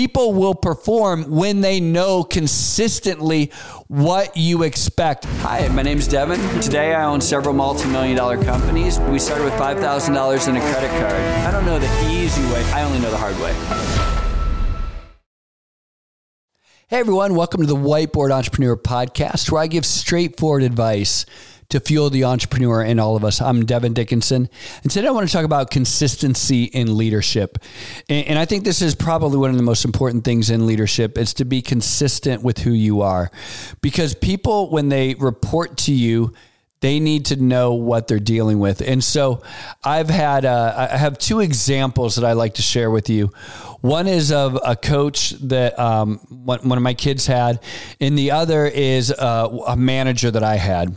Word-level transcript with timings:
people 0.00 0.32
will 0.32 0.54
perform 0.54 1.24
when 1.24 1.60
they 1.60 1.78
know 1.78 2.24
consistently 2.24 3.52
what 3.88 4.34
you 4.34 4.62
expect. 4.62 5.26
Hi, 5.42 5.68
my 5.68 5.82
name 5.82 5.98
is 5.98 6.08
Devon. 6.08 6.40
Today 6.62 6.94
I 6.94 7.04
own 7.04 7.20
several 7.20 7.52
multi 7.52 7.86
million 7.86 8.16
dollar 8.16 8.42
companies. 8.42 8.98
We 8.98 9.18
started 9.18 9.44
with 9.44 9.52
$5,000 9.52 10.48
in 10.48 10.56
a 10.56 10.60
credit 10.60 10.88
card. 10.92 11.12
I 11.12 11.50
don't 11.50 11.66
know 11.66 11.78
the 11.78 12.10
easy 12.10 12.40
way, 12.44 12.64
I 12.72 12.82
only 12.82 12.98
know 12.98 13.10
the 13.10 13.18
hard 13.18 13.38
way. 13.40 13.52
Hey 16.88 17.00
everyone, 17.00 17.34
welcome 17.34 17.60
to 17.60 17.66
the 17.66 17.76
Whiteboard 17.76 18.32
Entrepreneur 18.32 18.78
Podcast, 18.78 19.52
where 19.52 19.60
I 19.60 19.66
give 19.66 19.84
straightforward 19.84 20.62
advice 20.62 21.26
to 21.70 21.80
fuel 21.80 22.10
the 22.10 22.24
entrepreneur 22.24 22.82
in 22.82 22.98
all 22.98 23.16
of 23.16 23.24
us. 23.24 23.40
I'm 23.40 23.64
Devon 23.64 23.92
Dickinson. 23.92 24.48
And 24.82 24.90
today 24.90 25.08
I 25.08 25.10
want 25.12 25.28
to 25.28 25.32
talk 25.32 25.44
about 25.44 25.70
consistency 25.70 26.64
in 26.64 26.96
leadership. 26.96 27.58
And, 28.08 28.38
I 28.38 28.44
think 28.44 28.64
this 28.64 28.82
is 28.82 28.94
probably 28.94 29.38
one 29.38 29.50
of 29.50 29.56
the 29.56 29.62
most 29.62 29.84
important 29.84 30.24
things 30.24 30.50
in 30.50 30.66
leadership. 30.66 31.16
It's 31.16 31.34
to 31.34 31.44
be 31.44 31.62
consistent 31.62 32.42
with 32.42 32.58
who 32.58 32.72
you 32.72 33.02
are. 33.02 33.30
Because 33.82 34.14
people, 34.14 34.70
when 34.70 34.88
they 34.88 35.14
report 35.14 35.76
to 35.78 35.92
you, 35.92 36.34
they 36.80 36.98
need 36.98 37.26
to 37.26 37.36
know 37.36 37.74
what 37.74 38.08
they're 38.08 38.18
dealing 38.18 38.58
with. 38.58 38.80
And 38.80 39.04
so 39.04 39.42
I've 39.84 40.08
had, 40.08 40.44
uh, 40.44 40.88
I 40.90 40.96
have 40.96 41.18
two 41.18 41.40
examples 41.40 42.16
that 42.16 42.24
I 42.24 42.32
like 42.32 42.54
to 42.54 42.62
share 42.62 42.90
with 42.90 43.10
you. 43.10 43.30
One 43.82 44.06
is 44.06 44.32
of 44.32 44.58
a 44.64 44.74
coach 44.74 45.30
that 45.42 45.78
um, 45.78 46.18
one, 46.30 46.66
one, 46.68 46.78
of 46.78 46.82
my 46.82 46.94
kids 46.94 47.26
had, 47.26 47.62
and 48.00 48.18
the 48.18 48.30
other 48.30 48.66
is 48.66 49.12
uh, 49.12 49.48
a 49.66 49.76
manager 49.76 50.30
that 50.30 50.42
I 50.42 50.56
had. 50.56 50.94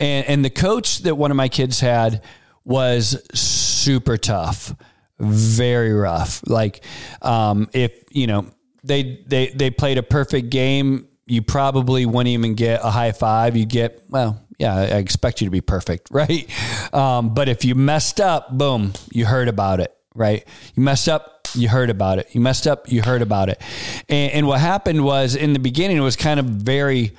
And, 0.00 0.26
and 0.26 0.44
the 0.44 0.50
coach 0.50 1.00
that 1.00 1.14
one 1.14 1.30
of 1.30 1.36
my 1.36 1.48
kids 1.48 1.78
had 1.78 2.22
was 2.64 3.20
super 3.34 4.16
tough, 4.16 4.74
very 5.18 5.92
rough. 5.92 6.42
Like, 6.46 6.84
um, 7.22 7.68
if, 7.72 7.92
you 8.10 8.26
know, 8.26 8.46
they, 8.82 9.22
they, 9.26 9.48
they 9.48 9.70
played 9.70 9.98
a 9.98 10.02
perfect 10.02 10.50
game, 10.50 11.06
you 11.26 11.42
probably 11.42 12.06
wouldn't 12.06 12.28
even 12.28 12.54
get 12.54 12.80
a 12.82 12.90
high 12.90 13.12
five. 13.12 13.56
You 13.56 13.66
get, 13.66 14.02
well, 14.08 14.40
yeah, 14.58 14.74
I 14.74 14.84
expect 14.98 15.40
you 15.40 15.46
to 15.46 15.50
be 15.50 15.60
perfect, 15.60 16.08
right? 16.10 16.48
Um, 16.94 17.34
but 17.34 17.48
if 17.48 17.64
you 17.64 17.74
messed 17.74 18.20
up, 18.20 18.56
boom, 18.56 18.92
you 19.12 19.26
heard 19.26 19.48
about 19.48 19.80
it, 19.80 19.94
right? 20.14 20.46
You 20.74 20.82
messed 20.82 21.08
up, 21.08 21.48
you 21.54 21.68
heard 21.68 21.90
about 21.90 22.18
it. 22.18 22.28
You 22.32 22.40
messed 22.40 22.66
up, 22.66 22.90
you 22.90 23.02
heard 23.02 23.22
about 23.22 23.48
it. 23.48 23.60
And, 24.08 24.32
and 24.32 24.46
what 24.46 24.60
happened 24.60 25.04
was 25.04 25.34
in 25.34 25.52
the 25.52 25.58
beginning, 25.58 25.96
it 25.96 26.00
was 26.00 26.16
kind 26.16 26.40
of 26.40 26.46
very 26.46 27.12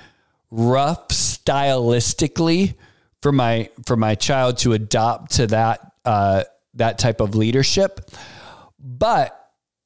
rough 0.49 1.30
stylistically 1.51 2.75
for 3.21 3.31
my 3.31 3.69
for 3.85 3.95
my 3.95 4.15
child 4.15 4.57
to 4.59 4.73
adopt 4.73 5.33
to 5.33 5.47
that 5.47 5.91
uh, 6.05 6.43
that 6.75 6.97
type 6.97 7.21
of 7.21 7.35
leadership. 7.35 8.11
But 8.79 9.37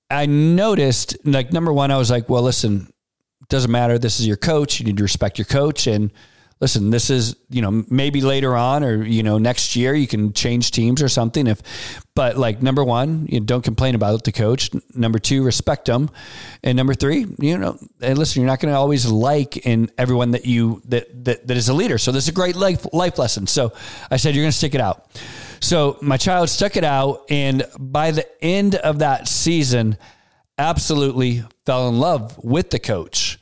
I 0.09 0.25
noticed, 0.25 1.17
like 1.25 1.52
number 1.52 1.73
one, 1.73 1.91
I 1.91 1.97
was 1.97 2.11
like, 2.11 2.30
well, 2.30 2.43
listen, 2.43 2.91
doesn't 3.49 3.71
matter. 3.71 3.97
This 3.97 4.19
is 4.19 4.27
your 4.27 4.38
coach. 4.38 4.80
You 4.80 4.86
need 4.86 4.97
to 4.97 5.03
respect 5.03 5.38
your 5.38 5.45
coach 5.45 5.88
and 5.88 6.11
listen, 6.61 6.89
this 6.89 7.09
is, 7.09 7.36
you 7.50 7.61
know, 7.61 7.84
maybe 7.89 8.22
later 8.22 8.56
on 8.56 8.84
or, 8.84 9.03
you 9.03 9.23
know, 9.23 9.38
next 9.38 9.75
year 9.75 9.94
you 9.94 10.08
can 10.08 10.31
change 10.31 10.72
teams 10.72 11.02
or 11.02 11.09
something. 11.09 11.48
If, 11.48 11.61
but 12.16 12.38
like 12.38 12.61
number 12.61 12.84
one, 12.84 13.28
you 13.30 13.42
don't 13.42 13.64
complain 13.64 13.94
about 13.94 14.23
the 14.23 14.31
coach. 14.31 14.72
Number 14.94 15.20
two, 15.20 15.44
respect 15.44 15.86
them. 15.86 16.09
And 16.64 16.78
number 16.78 16.94
three, 16.94 17.26
you 17.39 17.58
know, 17.58 17.78
and 18.00 18.17
listen, 18.17 18.42
you're 18.42 18.50
not 18.50 18.61
going 18.61 18.73
to 18.73 18.78
always 18.78 19.06
like 19.06 19.66
in 19.66 19.92
everyone 19.98 20.31
that 20.31 20.45
you, 20.45 20.81
that, 20.86 21.26
that, 21.26 21.45
that 21.48 21.58
is 21.58 21.67
a 21.67 21.73
leader. 21.73 21.98
So 21.98 22.14
this 22.14 22.23
is 22.23 22.30
a 22.30 22.33
great 22.33 22.56
life, 22.56 22.86
life 22.94 23.20
lesson. 23.20 23.48
So 23.48 23.73
I 24.09 24.16
said, 24.16 24.33
you're 24.33 24.44
going 24.44 24.52
to 24.52 24.58
stick 24.58 24.76
it 24.76 24.81
out. 24.81 25.08
So 25.59 25.98
my 26.02 26.16
child 26.16 26.50
stuck 26.50 26.78
it 26.78 26.86
out. 26.86 27.26
And 27.30 27.66
by 27.78 28.11
the 28.11 28.26
end 28.44 28.76
of 28.76 29.00
that 29.00 29.28
season, 29.28 29.98
absolutely 30.58 31.44
fell 31.66 31.89
in 31.89 32.00
love 32.00 32.42
with 32.42 32.70
the 32.70 32.80
coach 32.80 33.39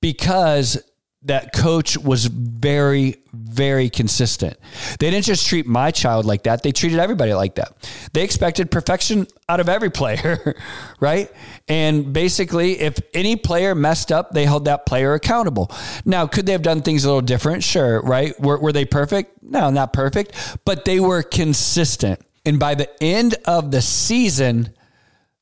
because 0.00 0.82
that 1.22 1.52
coach 1.52 1.98
was 1.98 2.26
very, 2.26 3.16
very 3.32 3.90
consistent. 3.90 4.56
They 5.00 5.10
didn't 5.10 5.24
just 5.24 5.48
treat 5.48 5.66
my 5.66 5.90
child 5.90 6.24
like 6.24 6.44
that, 6.44 6.62
they 6.62 6.70
treated 6.70 7.00
everybody 7.00 7.34
like 7.34 7.56
that. 7.56 7.90
They 8.12 8.22
expected 8.22 8.70
perfection 8.70 9.26
out 9.48 9.58
of 9.58 9.68
every 9.68 9.90
player, 9.98 10.54
right? 11.00 11.30
And 11.66 12.12
basically, 12.12 12.80
if 12.80 12.98
any 13.14 13.36
player 13.36 13.74
messed 13.74 14.12
up, 14.12 14.30
they 14.30 14.44
held 14.44 14.66
that 14.66 14.86
player 14.86 15.14
accountable. 15.14 15.70
Now, 16.04 16.26
could 16.26 16.46
they 16.46 16.52
have 16.52 16.62
done 16.62 16.82
things 16.82 17.04
a 17.04 17.08
little 17.08 17.20
different? 17.20 17.64
Sure, 17.64 18.00
right? 18.02 18.38
Were, 18.40 18.58
were 18.58 18.72
they 18.72 18.84
perfect? 18.84 19.42
No, 19.42 19.70
not 19.70 19.92
perfect, 19.92 20.58
but 20.64 20.84
they 20.84 21.00
were 21.00 21.22
consistent. 21.22 22.20
And 22.44 22.58
by 22.58 22.76
the 22.76 22.90
end 23.02 23.34
of 23.44 23.72
the 23.72 23.82
season, 23.82 24.72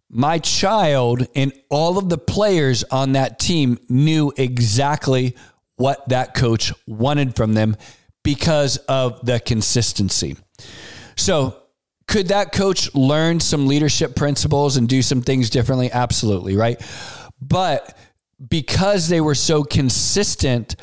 my 0.08 0.38
child 0.38 1.26
and 1.34 1.52
all 1.68 1.98
of 1.98 2.08
the 2.08 2.18
players 2.18 2.82
on 2.84 3.12
that 3.12 3.38
team 3.38 3.78
knew 3.88 4.32
exactly 4.36 5.36
what 5.76 6.08
that 6.08 6.34
coach 6.34 6.72
wanted 6.86 7.36
from 7.36 7.54
them 7.54 7.76
because 8.24 8.76
of 8.88 9.24
the 9.24 9.38
consistency. 9.38 10.36
So, 11.16 11.56
could 12.08 12.28
that 12.28 12.52
coach 12.52 12.94
learn 12.94 13.40
some 13.40 13.66
leadership 13.66 14.14
principles 14.14 14.76
and 14.76 14.88
do 14.88 15.02
some 15.02 15.22
things 15.22 15.50
differently? 15.50 15.90
Absolutely, 15.90 16.56
right? 16.56 16.80
But 17.40 17.96
because 18.48 19.08
they 19.08 19.20
were 19.20 19.34
so 19.34 19.64
consistent, 19.64 20.76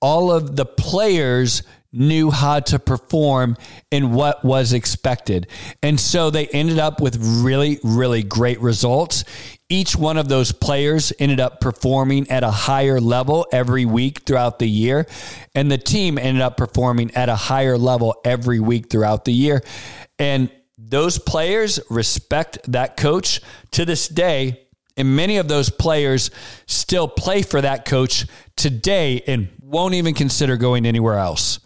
all 0.00 0.30
of 0.30 0.56
the 0.56 0.66
players 0.66 1.62
knew 1.92 2.30
how 2.30 2.60
to 2.60 2.78
perform 2.78 3.56
in 3.90 4.12
what 4.12 4.44
was 4.44 4.72
expected. 4.72 5.46
And 5.82 6.00
so 6.00 6.30
they 6.30 6.46
ended 6.48 6.78
up 6.78 7.00
with 7.00 7.16
really, 7.20 7.78
really 7.84 8.22
great 8.22 8.60
results. 8.60 9.24
Each 9.68 9.94
one 9.94 10.16
of 10.16 10.28
those 10.28 10.52
players 10.52 11.12
ended 11.18 11.40
up 11.40 11.60
performing 11.60 12.30
at 12.30 12.44
a 12.44 12.50
higher 12.50 13.00
level 13.00 13.46
every 13.52 13.84
week 13.84 14.22
throughout 14.26 14.58
the 14.58 14.68
year. 14.68 15.06
And 15.54 15.70
the 15.70 15.78
team 15.78 16.18
ended 16.18 16.42
up 16.42 16.56
performing 16.56 17.14
at 17.14 17.28
a 17.28 17.36
higher 17.36 17.76
level 17.76 18.16
every 18.24 18.60
week 18.60 18.90
throughout 18.90 19.24
the 19.24 19.32
year. 19.32 19.62
And 20.18 20.50
those 20.78 21.18
players 21.18 21.80
respect 21.90 22.58
that 22.68 22.96
coach 22.96 23.40
to 23.72 23.84
this 23.84 24.08
day. 24.08 24.66
And 24.96 25.16
many 25.16 25.38
of 25.38 25.48
those 25.48 25.70
players 25.70 26.30
still 26.66 27.08
play 27.08 27.42
for 27.42 27.60
that 27.60 27.86
coach 27.86 28.26
today 28.56 29.22
and 29.26 29.48
won't 29.62 29.94
even 29.94 30.12
consider 30.12 30.58
going 30.58 30.84
anywhere 30.84 31.18
else. 31.18 31.60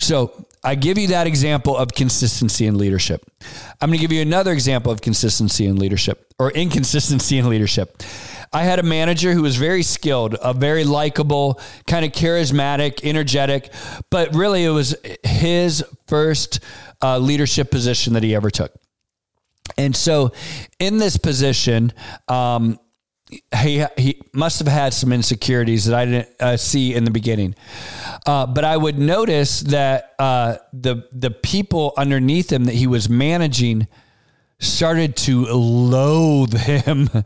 So 0.00 0.46
I 0.64 0.74
give 0.74 0.98
you 0.98 1.08
that 1.08 1.26
example 1.26 1.76
of 1.76 1.92
consistency 1.92 2.66
in 2.66 2.76
leadership. 2.76 3.24
I'm 3.80 3.90
going 3.90 3.98
to 3.98 4.02
give 4.02 4.12
you 4.12 4.22
another 4.22 4.52
example 4.52 4.90
of 4.90 5.00
consistency 5.00 5.66
in 5.66 5.76
leadership 5.76 6.32
or 6.38 6.50
inconsistency 6.50 7.38
in 7.38 7.48
leadership. 7.48 8.02
I 8.52 8.64
had 8.64 8.78
a 8.78 8.82
manager 8.82 9.32
who 9.32 9.42
was 9.42 9.56
very 9.56 9.82
skilled, 9.82 10.36
a 10.42 10.52
very 10.52 10.84
likable, 10.84 11.60
kind 11.86 12.04
of 12.04 12.12
charismatic, 12.12 13.04
energetic, 13.04 13.72
but 14.10 14.34
really 14.34 14.64
it 14.64 14.70
was 14.70 14.96
his 15.22 15.84
first 16.08 16.60
uh, 17.02 17.18
leadership 17.18 17.70
position 17.70 18.14
that 18.14 18.22
he 18.22 18.34
ever 18.34 18.50
took. 18.50 18.72
And 19.78 19.94
so 19.94 20.32
in 20.78 20.98
this 20.98 21.16
position, 21.16 21.92
um, 22.26 22.78
he 23.56 23.84
he 23.96 24.20
must 24.32 24.58
have 24.58 24.68
had 24.68 24.94
some 24.94 25.12
insecurities 25.12 25.86
that 25.86 25.98
I 25.98 26.04
didn't 26.04 26.28
uh, 26.40 26.56
see 26.56 26.94
in 26.94 27.04
the 27.04 27.10
beginning. 27.10 27.54
Uh, 28.26 28.46
but 28.46 28.64
I 28.64 28.76
would 28.76 28.98
notice 28.98 29.60
that 29.60 30.14
uh, 30.18 30.56
the 30.72 31.08
the 31.12 31.30
people 31.30 31.92
underneath 31.96 32.50
him 32.52 32.64
that 32.64 32.74
he 32.74 32.86
was 32.86 33.08
managing 33.08 33.88
started 34.58 35.16
to 35.16 35.46
loathe 35.46 36.54
him. 36.54 37.08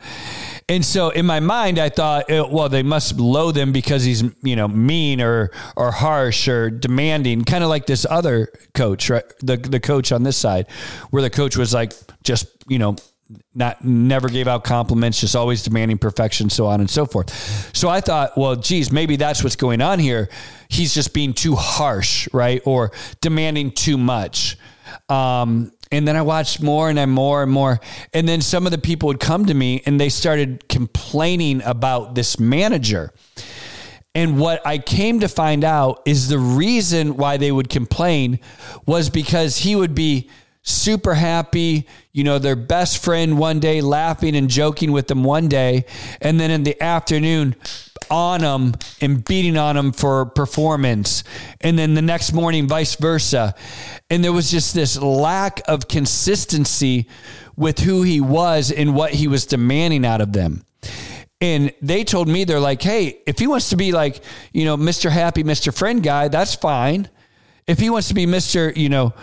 And 0.66 0.82
so 0.82 1.10
in 1.10 1.26
my 1.26 1.41
mind, 1.41 1.78
I 1.78 1.91
thought, 1.91 2.31
uh, 2.31 2.48
well, 2.50 2.70
they 2.70 2.82
must 2.82 3.19
loathe 3.19 3.56
him 3.56 3.70
because 3.72 4.03
he's, 4.03 4.25
you 4.43 4.56
know, 4.56 4.66
mean 4.66 5.20
or, 5.20 5.50
or 5.76 5.91
harsh 5.91 6.48
or 6.48 6.70
demanding, 6.70 7.44
kind 7.44 7.62
of 7.62 7.69
like 7.69 7.84
this 7.84 8.06
other 8.09 8.50
coach, 8.72 9.10
right? 9.10 9.25
The, 9.41 9.59
the 9.59 9.78
coach 9.78 10.10
on 10.10 10.22
this 10.22 10.38
side, 10.38 10.66
where 11.10 11.22
the 11.22 11.28
coach 11.28 11.59
was 11.59 11.75
like, 11.75 11.93
just, 12.22 12.47
you 12.66 12.78
know, 12.78 12.97
not 13.55 13.85
never 13.85 14.29
gave 14.29 14.49
out 14.49 14.65
compliments, 14.65 15.21
just 15.21 15.35
always 15.35 15.62
demanding 15.62 15.99
perfection, 15.99 16.50
so 16.50 16.67
on 16.67 16.81
and 16.81 16.91
so 16.91 17.06
forth. 17.06 17.31
So 17.75 17.88
I 17.88 18.00
thought, 18.00 18.37
well, 18.37 18.56
geez, 18.56 18.93
maybe 18.93 19.17
that's 19.17 19.43
what's 19.43 19.56
going 19.56 19.81
on 19.81 19.99
here. 19.99 20.29
He's 20.69 20.94
just 20.94 21.15
being 21.15 21.32
too 21.32 21.55
harsh, 21.55 22.29
right, 22.32 22.61
or 22.65 22.93
demanding 23.21 23.71
too 23.71 23.97
much. 23.97 24.59
Um, 25.09 25.73
and 25.91 26.06
then 26.09 26.17
I 26.17 26.23
watched 26.23 26.61
more 26.61 26.88
and 26.88 26.99
then 26.99 27.11
more 27.11 27.43
and 27.43 27.53
more. 27.53 27.81
And 28.12 28.29
then 28.29 28.41
some 28.41 28.67
of 28.67 28.73
the 28.73 28.79
people 28.79 29.06
would 29.09 29.21
come 29.21 29.47
to 29.47 29.55
me 29.55 29.82
and 29.87 30.00
they 30.00 30.09
started 30.09 30.69
complaining 30.69 31.62
about 31.62 32.15
this 32.15 32.38
manager. 32.41 33.12
And 34.15 34.38
what 34.38 34.65
I 34.67 34.79
came 34.79 35.20
to 35.20 35.29
find 35.29 35.65
out 35.65 36.03
is 36.05 36.29
the 36.29 36.38
reason 36.38 37.17
why 37.17 37.37
they 37.37 37.50
would 37.50 37.69
complain 37.69 38.38
was 38.87 39.11
because 39.11 39.59
he 39.59 39.75
would 39.75 39.94
be 39.94 40.31
super 40.64 41.14
happy, 41.14 41.87
you 42.12 42.25
know, 42.25 42.38
their 42.38 42.56
best 42.56 43.05
friend 43.05 43.38
one 43.38 43.61
day, 43.61 43.81
laughing 43.81 44.34
and 44.34 44.49
joking 44.49 44.90
with 44.90 45.06
them 45.06 45.22
one 45.22 45.46
day. 45.46 45.84
And 46.20 46.40
then 46.40 46.50
in 46.50 46.64
the 46.64 46.81
afternoon, 46.82 47.55
on 48.11 48.40
them 48.40 48.75
and 49.00 49.25
beating 49.25 49.56
on 49.56 49.76
them 49.76 49.93
for 49.93 50.26
performance. 50.26 51.22
And 51.61 51.78
then 51.78 51.94
the 51.94 52.02
next 52.02 52.32
morning, 52.32 52.66
vice 52.66 52.96
versa. 52.96 53.55
And 54.11 54.25
there 54.25 54.32
was 54.32 54.50
just 54.50 54.75
this 54.75 54.99
lack 54.99 55.62
of 55.69 55.88
consistency 55.88 57.08
with 57.56 57.78
who 57.78 58.02
he 58.02 58.20
was 58.20 58.72
and 58.72 58.94
what 58.94 59.12
he 59.12 59.28
was 59.28 59.46
demanding 59.46 60.05
out 60.05 60.20
of 60.20 60.32
them. 60.32 60.64
And 61.40 61.72
they 61.82 62.05
told 62.05 62.26
me, 62.26 62.44
they're 62.44 62.60
like, 62.60 62.81
hey, 62.81 63.20
if 63.26 63.38
he 63.38 63.46
wants 63.46 63.70
to 63.70 63.76
be 63.76 63.93
like, 63.93 64.22
you 64.52 64.64
know, 64.64 64.76
Mr. 64.76 65.10
Happy, 65.10 65.44
Mr. 65.44 65.76
Friend 65.76 66.02
guy, 66.02 66.28
that's 66.28 66.55
fine. 66.55 67.08
If 67.67 67.78
he 67.78 67.90
wants 67.90 68.08
to 68.08 68.14
be 68.14 68.26
Mr. 68.26 68.75
You 68.76 68.88
know, 68.88 69.14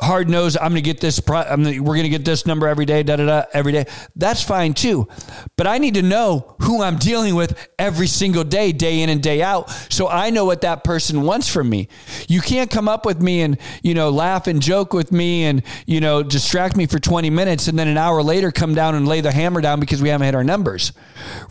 hard 0.00 0.28
nose, 0.28 0.56
I'm 0.56 0.70
going 0.70 0.76
to 0.76 0.80
get 0.82 1.00
this, 1.00 1.20
gonna, 1.20 1.82
we're 1.82 1.94
going 1.94 2.04
to 2.04 2.08
get 2.08 2.24
this 2.24 2.46
number 2.46 2.66
every 2.66 2.86
day, 2.86 3.02
da 3.02 3.16
da 3.16 3.26
da, 3.26 3.44
every 3.52 3.72
day. 3.72 3.86
That's 4.14 4.42
fine 4.42 4.74
too. 4.74 5.08
But 5.56 5.66
I 5.66 5.78
need 5.78 5.94
to 5.94 6.02
know 6.02 6.56
who 6.60 6.82
I'm 6.82 6.96
dealing 6.96 7.34
with 7.34 7.68
every 7.78 8.06
single 8.06 8.44
day, 8.44 8.72
day 8.72 9.02
in 9.02 9.10
and 9.10 9.22
day 9.22 9.42
out. 9.42 9.70
So 9.90 10.08
I 10.08 10.30
know 10.30 10.44
what 10.44 10.62
that 10.62 10.84
person 10.84 11.22
wants 11.22 11.52
from 11.52 11.68
me. 11.68 11.88
You 12.28 12.40
can't 12.40 12.70
come 12.70 12.88
up 12.88 13.04
with 13.04 13.20
me 13.20 13.42
and, 13.42 13.58
you 13.82 13.94
know, 13.94 14.10
laugh 14.10 14.46
and 14.46 14.62
joke 14.62 14.92
with 14.92 15.12
me 15.12 15.44
and, 15.44 15.62
you 15.86 16.00
know, 16.00 16.22
distract 16.22 16.76
me 16.76 16.86
for 16.86 16.98
20 16.98 17.30
minutes 17.30 17.68
and 17.68 17.78
then 17.78 17.88
an 17.88 17.98
hour 17.98 18.22
later 18.22 18.50
come 18.50 18.74
down 18.74 18.94
and 18.94 19.06
lay 19.06 19.20
the 19.20 19.32
hammer 19.32 19.60
down 19.60 19.80
because 19.80 20.00
we 20.00 20.08
haven't 20.08 20.26
hit 20.26 20.34
our 20.34 20.44
numbers, 20.44 20.92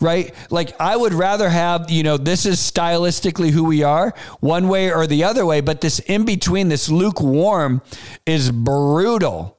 right? 0.00 0.34
Like 0.50 0.78
I 0.80 0.96
would 0.96 1.14
rather 1.14 1.48
have, 1.48 1.90
you 1.90 2.02
know, 2.02 2.16
this 2.16 2.46
is 2.46 2.58
stylistically 2.58 3.50
who 3.50 3.64
we 3.64 3.82
are 3.82 4.14
one 4.40 4.68
way 4.68 4.92
or 4.92 5.06
the 5.06 5.24
other 5.24 5.46
way, 5.46 5.60
but 5.60 5.80
this 5.80 5.98
in 6.00 6.24
between, 6.24 6.68
this 6.68 6.88
lukewarm 6.88 7.82
is 8.26 8.50
brutal. 8.50 9.56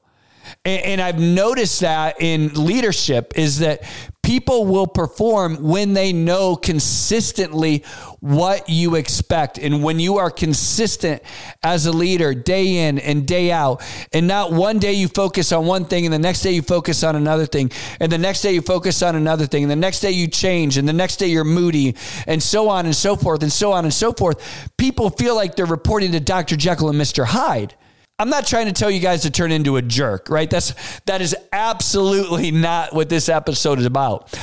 And, 0.64 0.84
and 0.84 1.00
I've 1.00 1.18
noticed 1.18 1.80
that 1.80 2.20
in 2.20 2.52
leadership 2.54 3.32
is 3.36 3.60
that 3.60 3.82
people 4.22 4.66
will 4.66 4.86
perform 4.86 5.56
when 5.62 5.94
they 5.94 6.12
know 6.12 6.54
consistently 6.54 7.82
what 8.20 8.68
you 8.68 8.94
expect. 8.94 9.56
And 9.56 9.82
when 9.82 9.98
you 9.98 10.18
are 10.18 10.30
consistent 10.30 11.22
as 11.62 11.86
a 11.86 11.92
leader 11.92 12.34
day 12.34 12.88
in 12.88 12.98
and 12.98 13.26
day 13.26 13.50
out, 13.50 13.82
and 14.12 14.26
not 14.26 14.52
one 14.52 14.78
day 14.78 14.92
you 14.92 15.08
focus 15.08 15.50
on 15.50 15.64
one 15.64 15.86
thing 15.86 16.04
and 16.04 16.12
the 16.12 16.18
next 16.18 16.42
day 16.42 16.52
you 16.52 16.60
focus 16.60 17.02
on 17.02 17.16
another 17.16 17.46
thing, 17.46 17.72
and 18.00 18.12
the 18.12 18.18
next 18.18 18.42
day 18.42 18.52
you 18.52 18.60
focus 18.60 19.02
on 19.02 19.16
another 19.16 19.46
thing, 19.46 19.62
and 19.62 19.70
the 19.70 19.76
next 19.76 20.00
day 20.00 20.10
you 20.10 20.28
change, 20.28 20.76
and 20.76 20.86
the 20.86 20.92
next 20.92 21.16
day 21.16 21.28
you're 21.28 21.44
moody, 21.44 21.96
and 22.26 22.42
so 22.42 22.68
on 22.68 22.84
and 22.84 22.94
so 22.94 23.16
forth, 23.16 23.42
and 23.42 23.52
so 23.52 23.72
on 23.72 23.84
and 23.84 23.94
so 23.94 24.12
forth. 24.12 24.70
People 24.76 25.08
feel 25.08 25.34
like 25.34 25.56
they're 25.56 25.64
reporting 25.64 26.12
to 26.12 26.20
Dr. 26.20 26.56
Jekyll 26.56 26.90
and 26.90 27.00
Mr. 27.00 27.24
Hyde. 27.24 27.74
I'm 28.20 28.30
not 28.30 28.46
trying 28.46 28.66
to 28.66 28.72
tell 28.72 28.90
you 28.90 28.98
guys 28.98 29.22
to 29.22 29.30
turn 29.30 29.52
into 29.52 29.76
a 29.76 29.82
jerk, 29.82 30.28
right? 30.28 30.50
That's 30.50 30.74
that 31.06 31.20
is 31.20 31.36
absolutely 31.52 32.50
not 32.50 32.92
what 32.92 33.08
this 33.08 33.28
episode 33.28 33.78
is 33.78 33.86
about. 33.86 34.36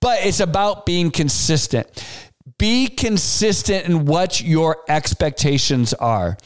But 0.00 0.26
it's 0.26 0.40
about 0.40 0.84
being 0.84 1.10
consistent. 1.10 2.04
Be 2.58 2.88
consistent 2.88 3.86
in 3.86 4.04
what 4.04 4.40
your 4.42 4.78
expectations 4.88 5.94
are. 5.94 6.36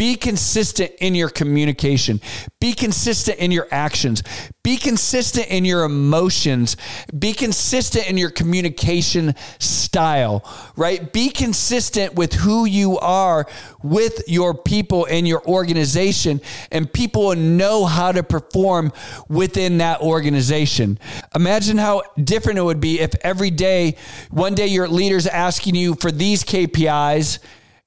Be 0.00 0.16
consistent 0.16 0.92
in 1.02 1.14
your 1.14 1.28
communication. 1.28 2.22
Be 2.58 2.72
consistent 2.72 3.36
in 3.36 3.50
your 3.50 3.68
actions. 3.70 4.22
Be 4.62 4.78
consistent 4.78 5.48
in 5.48 5.66
your 5.66 5.84
emotions. 5.84 6.78
Be 7.18 7.34
consistent 7.34 8.08
in 8.08 8.16
your 8.16 8.30
communication 8.30 9.34
style, 9.58 10.42
right? 10.74 11.12
Be 11.12 11.28
consistent 11.28 12.14
with 12.14 12.32
who 12.32 12.64
you 12.64 12.98
are 12.98 13.46
with 13.82 14.22
your 14.26 14.54
people 14.54 15.04
and 15.04 15.28
your 15.28 15.44
organization, 15.44 16.40
and 16.72 16.90
people 16.90 17.26
will 17.26 17.36
know 17.36 17.84
how 17.84 18.10
to 18.10 18.22
perform 18.22 18.94
within 19.28 19.76
that 19.78 20.00
organization. 20.00 20.98
Imagine 21.34 21.76
how 21.76 22.04
different 22.24 22.58
it 22.58 22.62
would 22.62 22.80
be 22.80 23.00
if 23.00 23.14
every 23.20 23.50
day, 23.50 23.96
one 24.30 24.54
day 24.54 24.68
your 24.68 24.88
leader's 24.88 25.26
asking 25.26 25.74
you 25.74 25.94
for 25.94 26.10
these 26.10 26.42
KPIs 26.42 27.38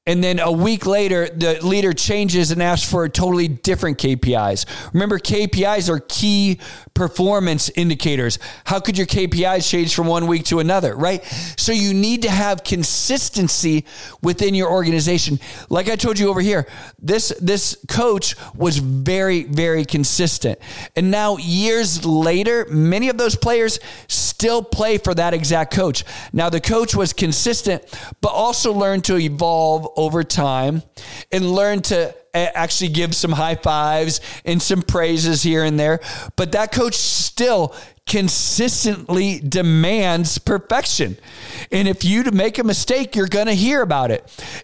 and 0.06 0.22
then 0.22 0.40
a 0.40 0.52
week 0.52 0.86
later, 0.86 1.30
the 1.30 1.66
leader 1.66 1.94
changes 1.94 2.52
and 2.52 2.62
asks 2.62 2.90
for 2.90 3.06
a 3.06 3.10
totally 3.10 3.48
different 3.48 3.98
KPIs. 3.98 4.66
Remember, 4.94 5.18
KPIs 5.18 5.88
are 5.88 6.02
key 6.02 6.60
performance 6.94 7.70
indicators. 7.70 8.38
How 8.66 8.82
could 8.82 8.98
your 8.98 9.08
KPIs 9.08 9.70
change 9.70 9.96
from 9.96 10.08
one 10.08 10.28
week 10.28 10.44
to 10.46 10.60
another, 10.60 10.94
right? 10.94 11.24
So 11.56 11.72
you 11.72 11.94
need 11.94 12.24
to 12.24 12.30
have 12.30 12.66
consistency 12.66 13.86
within 14.22 14.54
your 14.54 14.70
organization. 14.70 15.40
Like 15.70 15.88
I 15.88 15.96
told 15.96 16.20
you 16.20 16.30
over 16.30 16.42
here, 16.42 16.68
this, 17.00 17.30
this 17.40 17.78
coach 17.88 18.36
was 18.54 18.80
very, 18.80 19.44
very 19.44 19.86
consistent. 19.86 20.60
And 20.98 21.12
now, 21.12 21.38
years 21.38 22.06
later, 22.06 22.66
many 22.70 23.08
of 23.08 23.18
those 23.18 23.38
players 23.38 23.80
still 24.10 24.62
play 24.62 24.98
for 24.98 25.14
that 25.14 25.34
exact 25.34 25.74
coach. 25.74 26.04
Now, 26.34 26.50
the 26.50 26.60
coach 26.60 26.94
was 26.94 27.14
consistent, 27.14 27.84
but 28.20 28.34
also 28.34 28.74
learned 28.74 29.06
to 29.06 29.18
evolve 29.18 29.93
over 29.96 30.24
time 30.24 30.84
and 31.32 31.52
learn 31.52 31.82
to 31.82 32.16
eh, 32.34 32.52
actually 32.54 32.90
give 32.90 33.16
some 33.16 33.32
high 33.32 33.56
fives 33.56 34.22
and 34.46 34.62
some 34.62 34.82
praises 34.82 35.44
here 35.44 35.64
and 35.64 35.80
there. 35.80 36.00
But 36.36 36.52
that 36.54 36.72
coach 36.72 36.96
still 36.96 37.76
consistently 38.06 39.40
demands 39.40 40.38
perfection. 40.38 41.18
And 41.72 41.88
if 41.88 42.04
you 42.04 42.24
make 42.26 42.60
a 42.60 42.64
mistake, 42.64 43.16
you're 43.16 43.28
going 43.28 43.48
to 43.48 43.54
hear 43.54 43.82
about 43.82 44.12
it. 44.12 44.24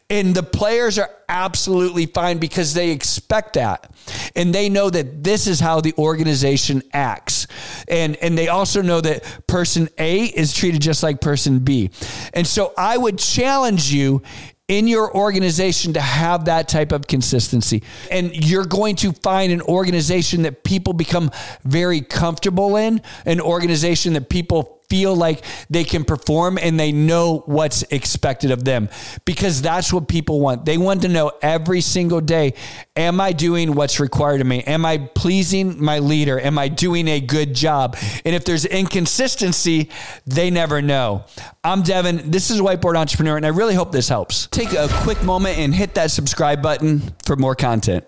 And 0.09 0.35
the 0.35 0.43
players 0.43 0.99
are 0.99 1.09
absolutely 1.29 2.05
fine 2.05 2.37
because 2.37 2.73
they 2.73 2.91
expect 2.91 3.53
that. 3.53 3.91
And 4.35 4.53
they 4.53 4.67
know 4.67 4.89
that 4.89 5.23
this 5.23 5.47
is 5.47 5.59
how 5.59 5.79
the 5.79 5.93
organization 5.97 6.83
acts. 6.91 7.47
And 7.87 8.17
and 8.17 8.37
they 8.37 8.49
also 8.49 8.81
know 8.81 8.99
that 9.01 9.47
person 9.47 9.89
A 9.97 10.25
is 10.25 10.53
treated 10.53 10.81
just 10.81 11.01
like 11.01 11.21
person 11.21 11.59
B. 11.59 11.91
And 12.33 12.45
so 12.45 12.73
I 12.77 12.97
would 12.97 13.19
challenge 13.19 13.91
you 13.93 14.21
in 14.69 14.87
your 14.87 15.13
organization 15.13 15.93
to 15.93 15.99
have 16.01 16.45
that 16.45 16.69
type 16.69 16.93
of 16.93 17.07
consistency. 17.07 17.83
And 18.09 18.33
you're 18.33 18.65
going 18.65 18.95
to 18.97 19.11
find 19.11 19.51
an 19.51 19.61
organization 19.61 20.43
that 20.43 20.63
people 20.63 20.93
become 20.93 21.31
very 21.65 22.01
comfortable 22.01 22.77
in, 22.77 23.01
an 23.25 23.41
organization 23.41 24.13
that 24.13 24.29
people 24.29 24.78
feel 24.89 25.15
like 25.15 25.43
they 25.69 25.83
can 25.83 26.03
perform 26.03 26.57
and 26.57 26.79
they 26.79 26.91
know 26.91 27.43
what's 27.45 27.83
expected 27.83 28.51
of 28.51 28.63
them 28.63 28.89
because 29.25 29.61
that's 29.61 29.93
what 29.93 30.07
people 30.07 30.39
want. 30.39 30.65
They 30.65 30.77
want 30.77 31.03
to 31.03 31.07
know 31.07 31.31
every 31.41 31.81
single 31.81 32.21
day 32.21 32.53
Am 32.99 33.21
I 33.21 33.31
doing 33.31 33.75
what's 33.75 34.01
required 34.01 34.41
of 34.41 34.47
me? 34.47 34.61
Am 34.63 34.85
I 34.85 34.97
pleasing 34.97 35.81
my 35.81 35.99
leader? 35.99 36.37
Am 36.37 36.57
I 36.57 36.67
doing 36.67 37.07
a 37.07 37.21
good 37.21 37.53
job? 37.53 37.95
And 38.25 38.35
if 38.35 38.43
there's 38.43 38.65
inconsistency, 38.65 39.89
they 40.25 40.49
never 40.49 40.81
know. 40.81 41.23
I'm 41.63 41.81
Devon. 41.81 42.29
This 42.29 42.51
is 42.51 42.59
Whiteboard 42.59 42.97
Entrepreneur, 42.97 43.37
and 43.37 43.45
I 43.45 43.49
really 43.49 43.73
hope 43.73 43.93
this 43.93 44.09
helps. 44.09 44.47
Take 44.47 44.73
a 44.73 44.89
quick 44.91 45.23
moment 45.23 45.59
and 45.59 45.73
hit 45.73 45.93
that 45.95 46.11
subscribe 46.11 46.61
button 46.61 47.01
for 47.25 47.37
more 47.37 47.55
content. 47.55 48.03